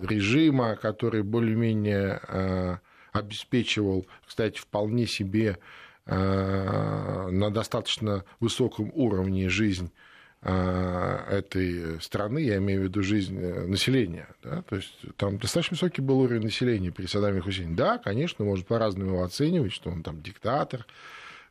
[0.00, 2.80] режима, который более-менее
[3.12, 5.58] обеспечивал, кстати, вполне себе
[6.06, 10.11] на достаточно высоком уровне жизнь а,
[10.42, 14.28] этой страны, я имею в виду жизнь э, населения.
[14.42, 14.62] Да?
[14.62, 17.76] То есть там достаточно высокий был уровень населения при Саддаме Хусейне.
[17.76, 20.84] Да, конечно, можно по-разному его оценивать, что он там диктатор,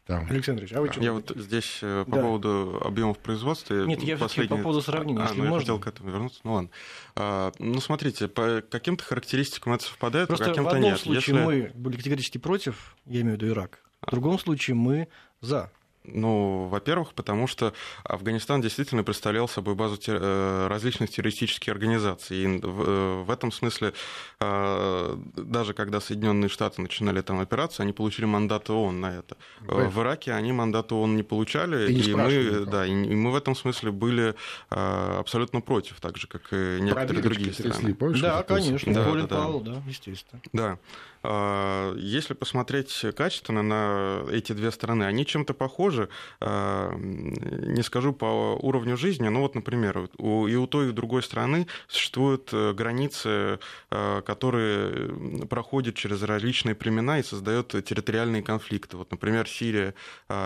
[0.05, 0.27] там.
[0.29, 2.21] Александр Ильич, а вы что Я вот здесь э, по да.
[2.21, 3.85] поводу объемов производства...
[3.85, 4.57] Нет, я последний...
[4.57, 5.53] по поводу сравнения, а, если ну, можно.
[5.53, 6.69] я хотел к этому вернуться, ну ладно.
[7.15, 10.81] А, ну, смотрите, по каким-то характеристикам это совпадает, Просто по каким-то нет.
[10.81, 11.45] в одном случае если...
[11.45, 15.07] мы были категорически против, я имею в виду Ирак, в другом случае мы
[15.39, 15.71] за.
[16.03, 20.17] Ну, во-первых, потому что Афганистан действительно представлял собой базу тер...
[20.19, 22.37] Э, различных террористических организаций.
[22.37, 23.93] И в, э, в этом смысле,
[24.39, 29.37] э, даже когда Соединенные Штаты начинали там операцию, они получили мандат ООН на это.
[29.59, 29.89] Вы...
[29.89, 33.35] В Ираке они мандат ООН не получали, и, не и мы, да, и мы в
[33.35, 34.33] этом смысле были
[34.69, 37.93] абсолютно против, так же, как и некоторые другие страны.
[37.93, 39.59] Помнишь, да, конечно, да, да, да.
[39.59, 40.41] да, естественно.
[40.53, 40.79] Да.
[41.23, 45.90] А, если посмотреть качественно на эти две страны, они чем-то похожи,
[46.39, 51.23] а, не скажу по уровню жизни, но вот, например, и у той, и у другой
[51.23, 58.97] страны существуют э, границы, а, которые проходят через различные племена и создают территориальные конфликты.
[58.97, 59.93] Вот, например, Сирия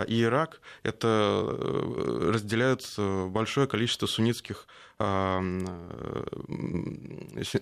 [0.07, 4.67] и Ирак это э, разделяют большое количество суннитских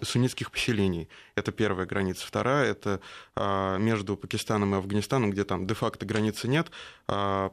[0.04, 1.10] суннитских поселений.
[1.36, 2.28] Это первая граница.
[2.28, 3.00] Вторая– это
[3.36, 6.70] а, между Пакистаном и Афганистаном, где там де-факто границы нет,
[7.08, 7.52] а,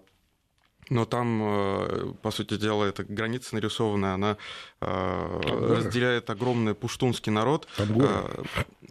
[0.90, 4.36] но там, э, по сути дела, эта граница нарисованная, она
[4.80, 5.40] э,
[5.76, 7.68] разделяет огромный пуштунский народ.
[7.78, 8.42] Э,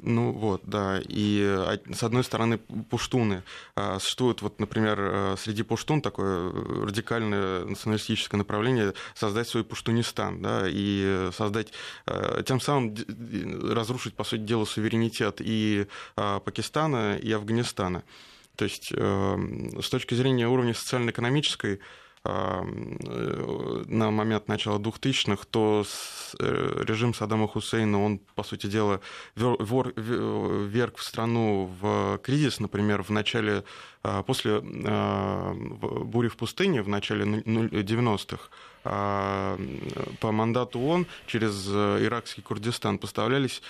[0.02, 1.02] ну вот, да.
[1.06, 1.42] И
[1.94, 3.44] с одной стороны пуштуны
[4.00, 6.52] существует, вот, например, среди пуштун такое
[6.86, 11.74] радикальное националистическое направление создать свой пуштунистан, да, и создать,
[12.46, 12.96] тем самым
[13.74, 18.04] разрушить, по сути дела, суверенитет и Пакистана, и Афганистана.
[18.60, 21.80] То есть эм, с точки зрения уровня социально-экономической
[22.26, 25.86] эм, э, на момент начала 2000-х, то
[26.40, 29.00] э, режим Саддама Хусейна, он, по сути дела,
[29.38, 33.64] вверг в страну в кризис, например, в начале,
[34.04, 38.50] э, после бури в пустыне, в начале 90-х,
[40.20, 43.62] по мандату ООН через иракский Курдистан поставлялись,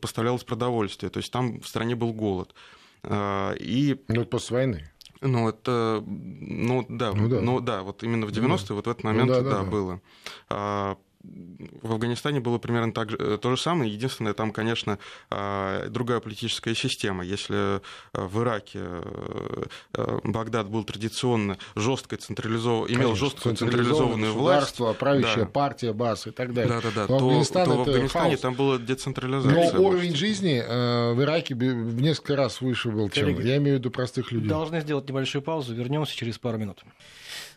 [0.00, 2.54] поставлялось продовольствие, то есть там в стране был голод.
[3.02, 4.02] А, и...
[4.08, 4.90] Ну, после войны.
[5.22, 8.90] Ну, это, ну да, ну да, ну, да вот именно в 90-е, ну, вот в
[8.90, 10.00] этот момент, ну, да, да, да, да, было.
[11.22, 13.92] В Афганистане было примерно так же, э, то же самое.
[13.92, 17.24] Единственное, там, конечно, а, другая политическая система.
[17.24, 17.80] Если э,
[18.14, 25.50] в Ираке э, Багдад был традиционно жестко централизован, имел жесткую централизованную власть, правящая да.
[25.50, 26.80] партия, БАС и так далее.
[26.80, 27.06] Да, да, да.
[27.06, 28.40] То, Афганистан то в Афганистане хаос.
[28.40, 29.72] там была децентрализация.
[29.74, 33.90] Но уровень жизни в Ираке в несколько раз выше был, чем я имею в виду
[33.90, 34.48] простых людей.
[34.48, 35.74] Должны сделать небольшую паузу.
[35.74, 36.82] Вернемся через пару минут.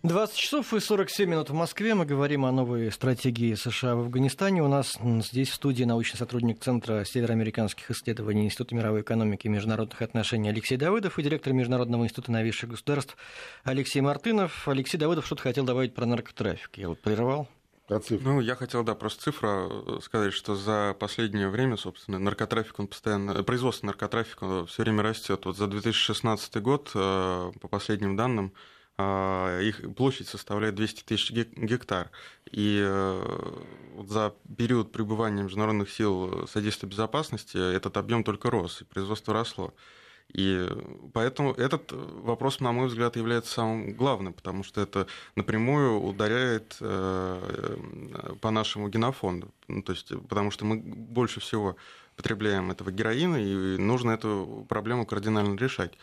[0.03, 1.95] 20 часов и 47 минут в Москве.
[1.95, 4.61] Мы говорим о новой стратегии США в Афганистане.
[4.61, 10.01] У нас здесь в студии научный сотрудник Центра североамериканских исследований Института мировой экономики и международных
[10.01, 13.15] отношений Алексей Давыдов и директор Международного института новейших государств
[13.63, 14.67] Алексей Мартынов.
[14.67, 16.71] Алексей Давыдов что-то хотел добавить про наркотрафик.
[16.75, 17.47] Я вот прервал.
[17.87, 22.87] Ну, я хотел, да, просто цифра э, сказать, что за последнее время, собственно, наркотрафик, он
[22.87, 25.45] постоянно, производство наркотрафика все время растет.
[25.45, 28.53] Вот за 2016 год, э, по последним данным,
[28.99, 32.11] их площадь составляет 200 тысяч гектар.
[32.51, 32.79] И
[34.07, 39.73] за период пребывания международных сил содействия безопасности этот объем только рос, и производство росло.
[40.33, 40.67] И
[41.13, 47.77] поэтому этот вопрос, на мой взгляд, является самым главным, потому что это напрямую ударяет э,
[48.41, 49.53] по нашему генофонду.
[49.67, 51.75] Ну, то есть, потому что мы больше всего
[52.15, 55.93] потребляем этого героина, и нужно эту проблему кардинально решать.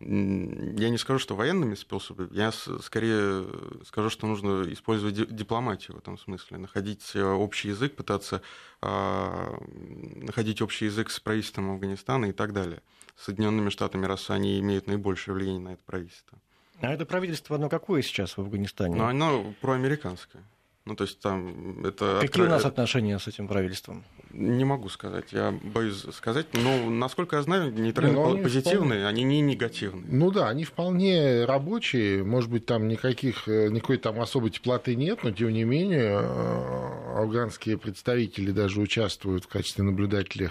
[0.00, 3.46] Я не скажу, что военными способами, я скорее
[3.84, 8.40] скажу, что нужно использовать дипломатию в этом смысле, находить э, общий язык, пытаться
[8.80, 12.80] а, находить общий язык с правительством Афганистана и так далее.
[13.14, 16.38] Соединенными Штатами, раз они имеют наибольшее влияние на это правительство.
[16.80, 18.96] А это правительство, оно какое сейчас в Афганистане?
[18.96, 20.42] Ну, оно проамериканское.
[20.90, 22.18] Ну, то есть там это...
[22.20, 24.02] Какие у нас отношения с этим правительством?
[24.32, 26.48] Не могу сказать, я боюсь сказать.
[26.52, 29.06] Но, насколько я знаю, нейтрально не, ну, позитивные, вполне...
[29.06, 30.04] они не негативные.
[30.08, 32.24] Ну да, они вполне рабочие.
[32.24, 37.18] Может быть, там никаких, э, никакой там особой теплоты нет, но тем не менее э,
[37.18, 40.50] афганские представители даже участвуют в качестве наблюдателей,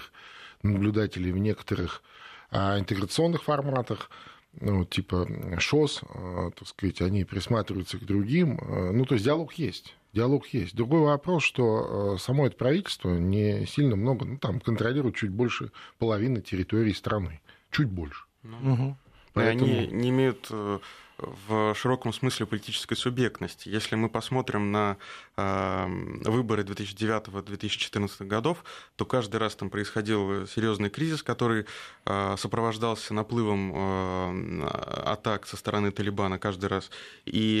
[0.62, 2.02] наблюдателей в некоторых
[2.50, 4.08] а, интеграционных форматах
[4.58, 8.58] ну, типа ШОС, э, так сказать, они присматриваются к другим.
[8.94, 10.74] Ну, то есть диалог есть диалог есть.
[10.74, 15.70] Другой вопрос, что э, само это правительство не сильно много, ну, там контролирует чуть больше
[15.98, 17.40] половины территории страны.
[17.70, 18.24] Чуть больше.
[18.42, 18.96] Ну, угу.
[19.32, 19.64] Поэтому...
[19.64, 20.78] Они не имеют э,
[21.48, 23.68] в широком смысле политической субъектности.
[23.68, 24.96] Если мы посмотрим на
[25.36, 25.86] э,
[26.24, 28.64] выборы 2009-2014 годов,
[28.96, 31.66] то каждый раз там происходил серьезный кризис, который
[32.06, 34.66] э, сопровождался наплывом э,
[35.06, 36.90] атак со стороны Талибана каждый раз.
[37.24, 37.60] И,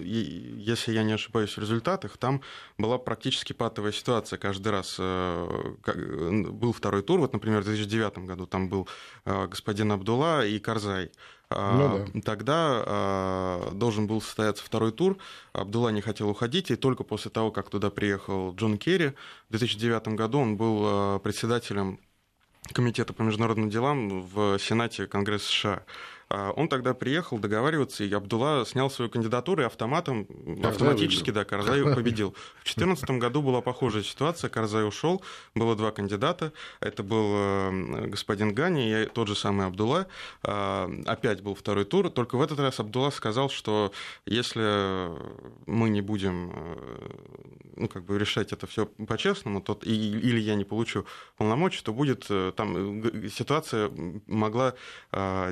[0.00, 2.40] если я не ошибаюсь в результатах, там
[2.78, 4.98] была практически патовая ситуация каждый раз.
[4.98, 8.88] Был второй тур, вот, например, в 2009 году там был
[9.24, 11.10] господин Абдулла и Карзай.
[11.54, 12.20] Ну, да.
[12.22, 15.18] Тогда а, должен был состояться второй тур.
[15.52, 19.12] Абдулла не хотел уходить, и только после того, как туда приехал Джон Керри,
[19.48, 21.98] в 2009 году он был а, председателем
[22.72, 25.82] Комитета по международным делам в Сенате Конгресса США.
[26.34, 31.44] А он тогда приехал договариваться, и Абдулла снял свою кандидатуру, и автоматом, Карзай автоматически, выиграл.
[31.44, 32.30] да, Карзай победил.
[32.60, 35.22] В 2014 году была похожая ситуация, Карзай ушел,
[35.54, 40.06] было два кандидата, это был э, господин Гани и тот же самый Абдулла.
[40.42, 43.92] А, опять был второй тур, только в этот раз Абдулла сказал, что
[44.24, 45.10] если
[45.66, 47.10] мы не будем э,
[47.76, 51.04] ну, как бы решать это все по-честному, то, или я не получу
[51.36, 53.90] полномочий, то будет э, там ситуация
[54.26, 54.72] могла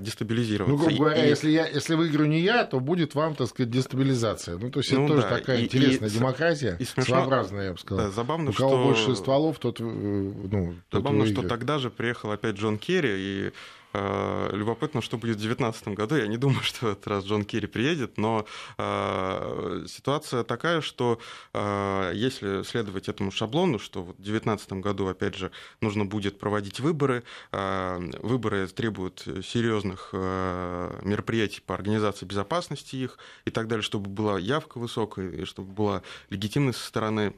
[0.00, 1.28] дестабилизироваться ну, грубо говоря, и...
[1.28, 4.59] если, я, если выиграю не я, то будет вам, так сказать, дестабилизация.
[4.59, 5.22] Ну, то есть ну, это да.
[5.22, 7.14] тоже такая и, интересная и, демократия, и смешно...
[7.16, 8.06] своеобразная, я бы сказал.
[8.06, 8.85] Да, забавно, У кого что...
[8.85, 11.38] больше стволов, тот, э, ну, тот Забавно, выиграет.
[11.38, 13.52] что тогда же приехал опять Джон Керри, и
[13.92, 16.16] любопытно, что будет в 2019 году.
[16.16, 18.46] Я не думаю, что в этот раз Джон Керри приедет, но
[18.79, 21.18] э, ситуация такая, что
[21.53, 25.50] э, если следовать этому шаблону, что в 2019 году, опять же,
[25.81, 27.22] нужно будет проводить выборы,
[27.53, 35.31] выборы требуют серьезных мероприятий по организации безопасности их и так далее, чтобы была явка высокая,
[35.31, 37.35] и чтобы была легитимность со стороны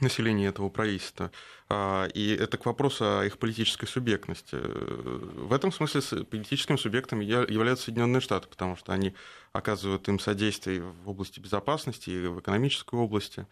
[0.00, 1.30] населения этого правительства.
[1.68, 4.56] А, и это к вопросу о их политической субъектности.
[4.56, 9.14] В этом смысле политическим субъектом являются Соединенные Штаты, потому что они
[9.52, 13.46] оказывают им содействие в области безопасности и в экономической области.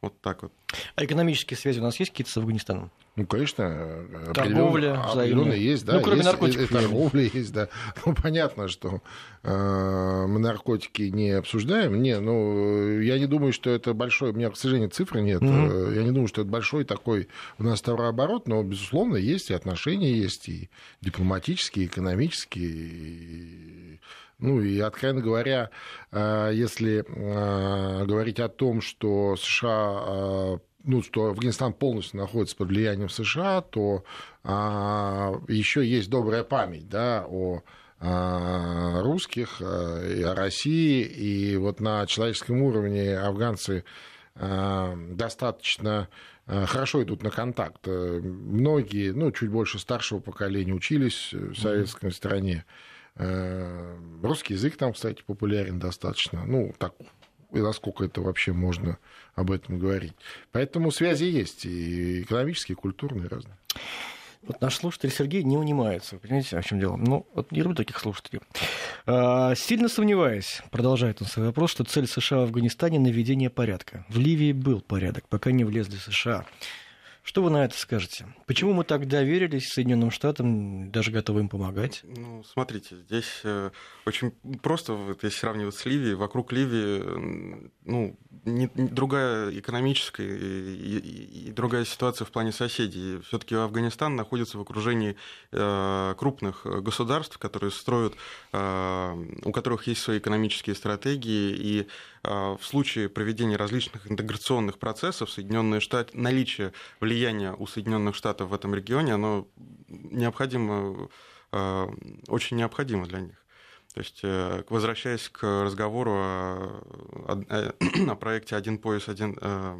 [0.00, 0.52] Вот так вот.
[0.94, 2.92] А экономические связи у нас есть какие-то с Афганистаном?
[3.16, 5.94] Ну, конечно, торговля определенно есть, да.
[5.94, 6.70] Ну, кроме есть, наркотиков.
[6.70, 7.68] И, торговля есть, да.
[8.06, 9.02] Ну, понятно, что
[9.42, 12.00] э, мы наркотики не обсуждаем.
[12.00, 14.30] Не, ну, я не думаю, что это большой...
[14.30, 15.42] У меня, к сожалению, цифры нет.
[15.42, 15.96] Mm-hmm.
[15.96, 17.26] Я не думаю, что это большой такой
[17.58, 24.00] у нас товарооборот, но, безусловно, есть и отношения есть, и дипломатические, и экономические, и
[24.38, 25.70] ну и, откровенно говоря,
[26.12, 32.68] э, если э, говорить о том, что США э, ну, что Афганистан полностью находится под
[32.68, 34.04] влиянием США, то
[34.42, 37.62] а, еще есть добрая память да, о
[38.00, 43.84] русских, и о России, и вот на человеческом уровне афганцы
[44.36, 46.08] достаточно
[46.46, 47.86] хорошо идут на контакт.
[47.88, 52.64] Многие, ну, чуть больше старшего поколения учились в советской стране.
[53.18, 56.44] Э, русский язык там, кстати, популярен достаточно.
[56.44, 56.94] Ну, так,
[57.52, 58.98] и насколько это вообще можно
[59.34, 60.14] об этом говорить.
[60.52, 63.56] Поэтому связи есть и экономические, и культурные разные.
[64.42, 66.14] Вот наш слушатель Сергей не унимается.
[66.14, 66.96] Вы понимаете, о чем дело?
[66.96, 68.40] Ну, вот не люблю таких слушателей.
[69.04, 74.06] А, сильно сомневаясь, продолжает он свой вопрос, что цель США в Афганистане– наведение порядка.
[74.08, 76.46] В Ливии был порядок, пока не влезли США.
[77.28, 78.24] Что вы на это скажете?
[78.46, 82.00] Почему мы так доверились Соединенным Штатам, даже готовы им помогать?
[82.04, 83.70] Ну, смотрите, здесь э,
[84.06, 84.30] очень
[84.62, 91.48] просто, вот, если сравнивать с Ливией, вокруг Ливии ну, не, не, другая экономическая и, и,
[91.48, 93.20] и другая ситуация в плане соседей.
[93.20, 95.14] Все-таки Афганистан находится в окружении
[95.52, 98.14] э, крупных государств, которые строят,
[98.54, 101.88] э, у которых есть свои экономические стратегии, и
[102.24, 108.50] э, в случае проведения различных интеграционных процессов Соединенные Штаты, наличие влияния влияние у Соединенных Штатов
[108.50, 109.48] в этом регионе, оно
[109.88, 111.08] необходимо,
[111.52, 111.86] э,
[112.28, 113.44] очень необходимо для них.
[113.94, 116.84] То есть, э, возвращаясь к разговору о,
[117.26, 117.74] о,
[118.12, 119.78] о проекте «Один пояс, один, э,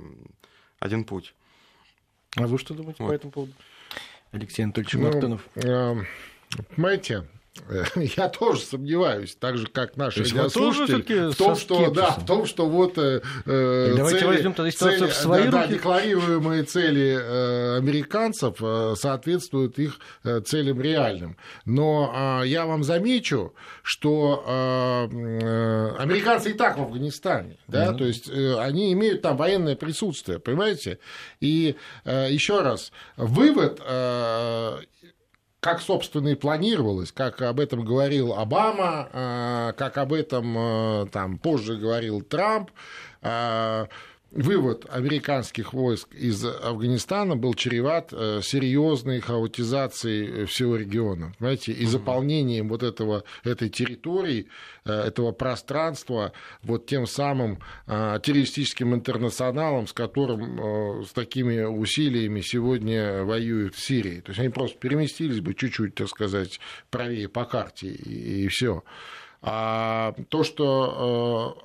[0.80, 1.34] один путь».
[2.36, 3.10] А вы что думаете вот.
[3.10, 3.52] по этому поводу?
[4.32, 5.48] Алексей Анатольевич ну, Мартынов.
[6.74, 7.24] Понимаете,
[8.16, 12.68] Я тоже сомневаюсь, так же как наши радиослушатели, в том, что, да, в том, что
[12.68, 15.68] вот э, Давайте цели, возьмем тогда ситуацию цели, в свои да, руки.
[15.68, 21.36] Да, декларируемые цели э, американцев э, соответствуют их э, целям реальным.
[21.64, 27.98] Но э, я вам замечу, что э, э, американцы и так в Афганистане, да, mm-hmm.
[27.98, 30.98] то есть э, они имеют там военное присутствие, понимаете?
[31.40, 34.78] И э, еще раз, вывод э,
[35.60, 41.38] как, собственно, и планировалось, как об этом говорил Обама, а, как об этом а, там,
[41.38, 42.70] позже говорил Трамп,
[43.22, 43.88] а,
[44.30, 52.68] вывод американских войск из Афганистана был чреват э, серьезной хаотизацией всего региона, понимаете, и заполнением
[52.68, 54.48] вот этого, этой территории,
[54.84, 63.24] э, этого пространства вот тем самым э, террористическим интернационалом, с которым, с такими усилиями сегодня
[63.24, 64.20] воюют в Сирии.
[64.20, 66.60] То есть они просто переместились бы чуть-чуть, так сказать,
[66.90, 68.82] правее по карте, и, и все.
[69.40, 71.62] А то, что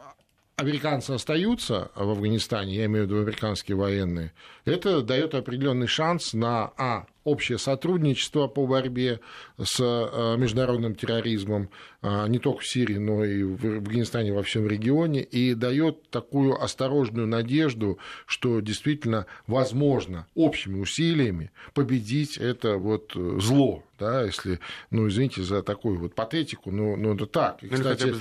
[0.56, 4.32] американцы остаются в Афганистане, я имею в виду американские военные,
[4.66, 9.19] это дает определенный шанс на а, общее сотрудничество по борьбе
[9.61, 11.69] с э, международным терроризмом
[12.05, 16.61] а, не только в Сирии, но и в Афганистане, во всем регионе, и дает такую
[16.61, 24.59] осторожную надежду, что действительно возможно общими усилиями победить это вот зло, да, если,
[24.91, 27.63] ну, извините за такую вот патетику, но, но это так.
[27.63, 28.13] И, кстати,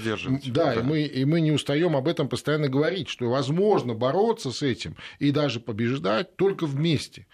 [0.46, 4.52] да, да, И, мы, и мы не устаем об этом постоянно говорить, что возможно бороться
[4.52, 7.26] с этим и даже побеждать только вместе.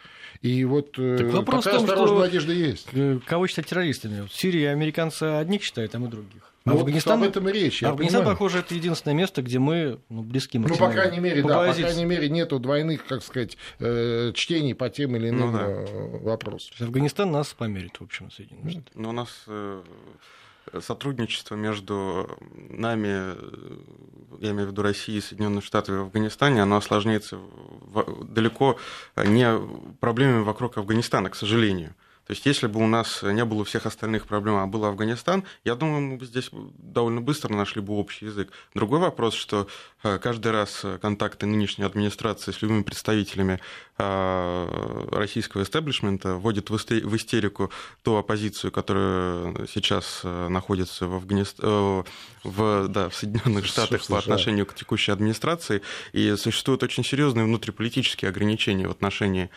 [0.43, 2.89] И вот э, так вопрос такая в том, осторожная что надежда есть.
[2.93, 4.27] Э, кого считать террористами?
[4.27, 6.53] В Сирии американцы одних считают, а мы других.
[6.65, 7.83] А ну, Афганистан, об этом и речь.
[7.83, 8.37] Афганистан, понимаю.
[8.37, 11.73] похоже, это единственное место, где мы ну, близки Ну, по крайней мере, по да, по
[11.73, 16.19] крайней мере, нету двойных, как сказать, э, чтений по тем или иным ну, да.
[16.21, 16.75] вопросам.
[16.79, 18.91] Афганистан нас померит, в общем, Соединенные Штаты.
[18.95, 19.45] Ну, у нас
[20.81, 22.39] сотрудничество между
[22.71, 23.35] нами,
[24.41, 27.39] я имею в виду Россией, Соединенными Штатами и Афганистане, оно осложняется
[28.23, 28.79] далеко
[29.17, 29.49] не
[30.01, 31.95] проблемами вокруг Афганистана, к сожалению.
[32.29, 35.75] То есть, если бы у нас не было всех остальных проблем, а был Афганистан, я
[35.75, 38.53] думаю, мы бы здесь довольно быстро нашли бы общий язык.
[38.75, 39.67] Другой вопрос, что
[40.03, 43.59] э, каждый раз контакты нынешней администрации с любыми представителями э,
[43.99, 46.77] российского истеблишмента вводят в
[47.17, 47.71] истерику
[48.03, 51.59] ту оппозицию, которая сейчас э, находится в, Афганист...
[51.59, 52.05] в,
[52.89, 55.83] да, в Соединенных Штатах по отношению к текущей администрации.
[56.13, 59.51] И существуют очень серьезные внутриполитические ограничения в отношении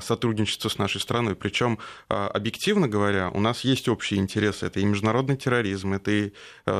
[0.00, 1.34] сотрудничества с нашей страной.
[1.34, 1.78] Причем
[2.08, 4.64] объективно говоря, у нас есть общие интересы.
[4.66, 6.32] Это и международный терроризм, это и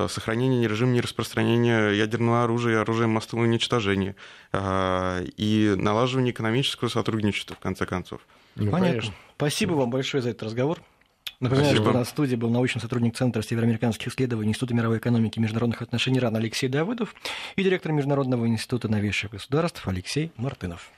[0.09, 4.17] сохранение режима нераспространения ядерного оружия и оружия массового уничтожения,
[4.55, 8.20] и налаживание экономического сотрудничества, в конце концов.
[8.55, 8.88] Ну, Понятно.
[8.88, 9.14] Конечно.
[9.36, 10.80] Спасибо вам большое за этот разговор.
[11.40, 11.90] Напоминаю, Спасибо.
[11.90, 16.18] что на студии был научный сотрудник Центра североамериканских исследований Института мировой экономики и международных отношений
[16.18, 17.14] РАН Алексей Давыдов
[17.57, 20.90] и директор Международного института новейших государств Алексей Мартынов.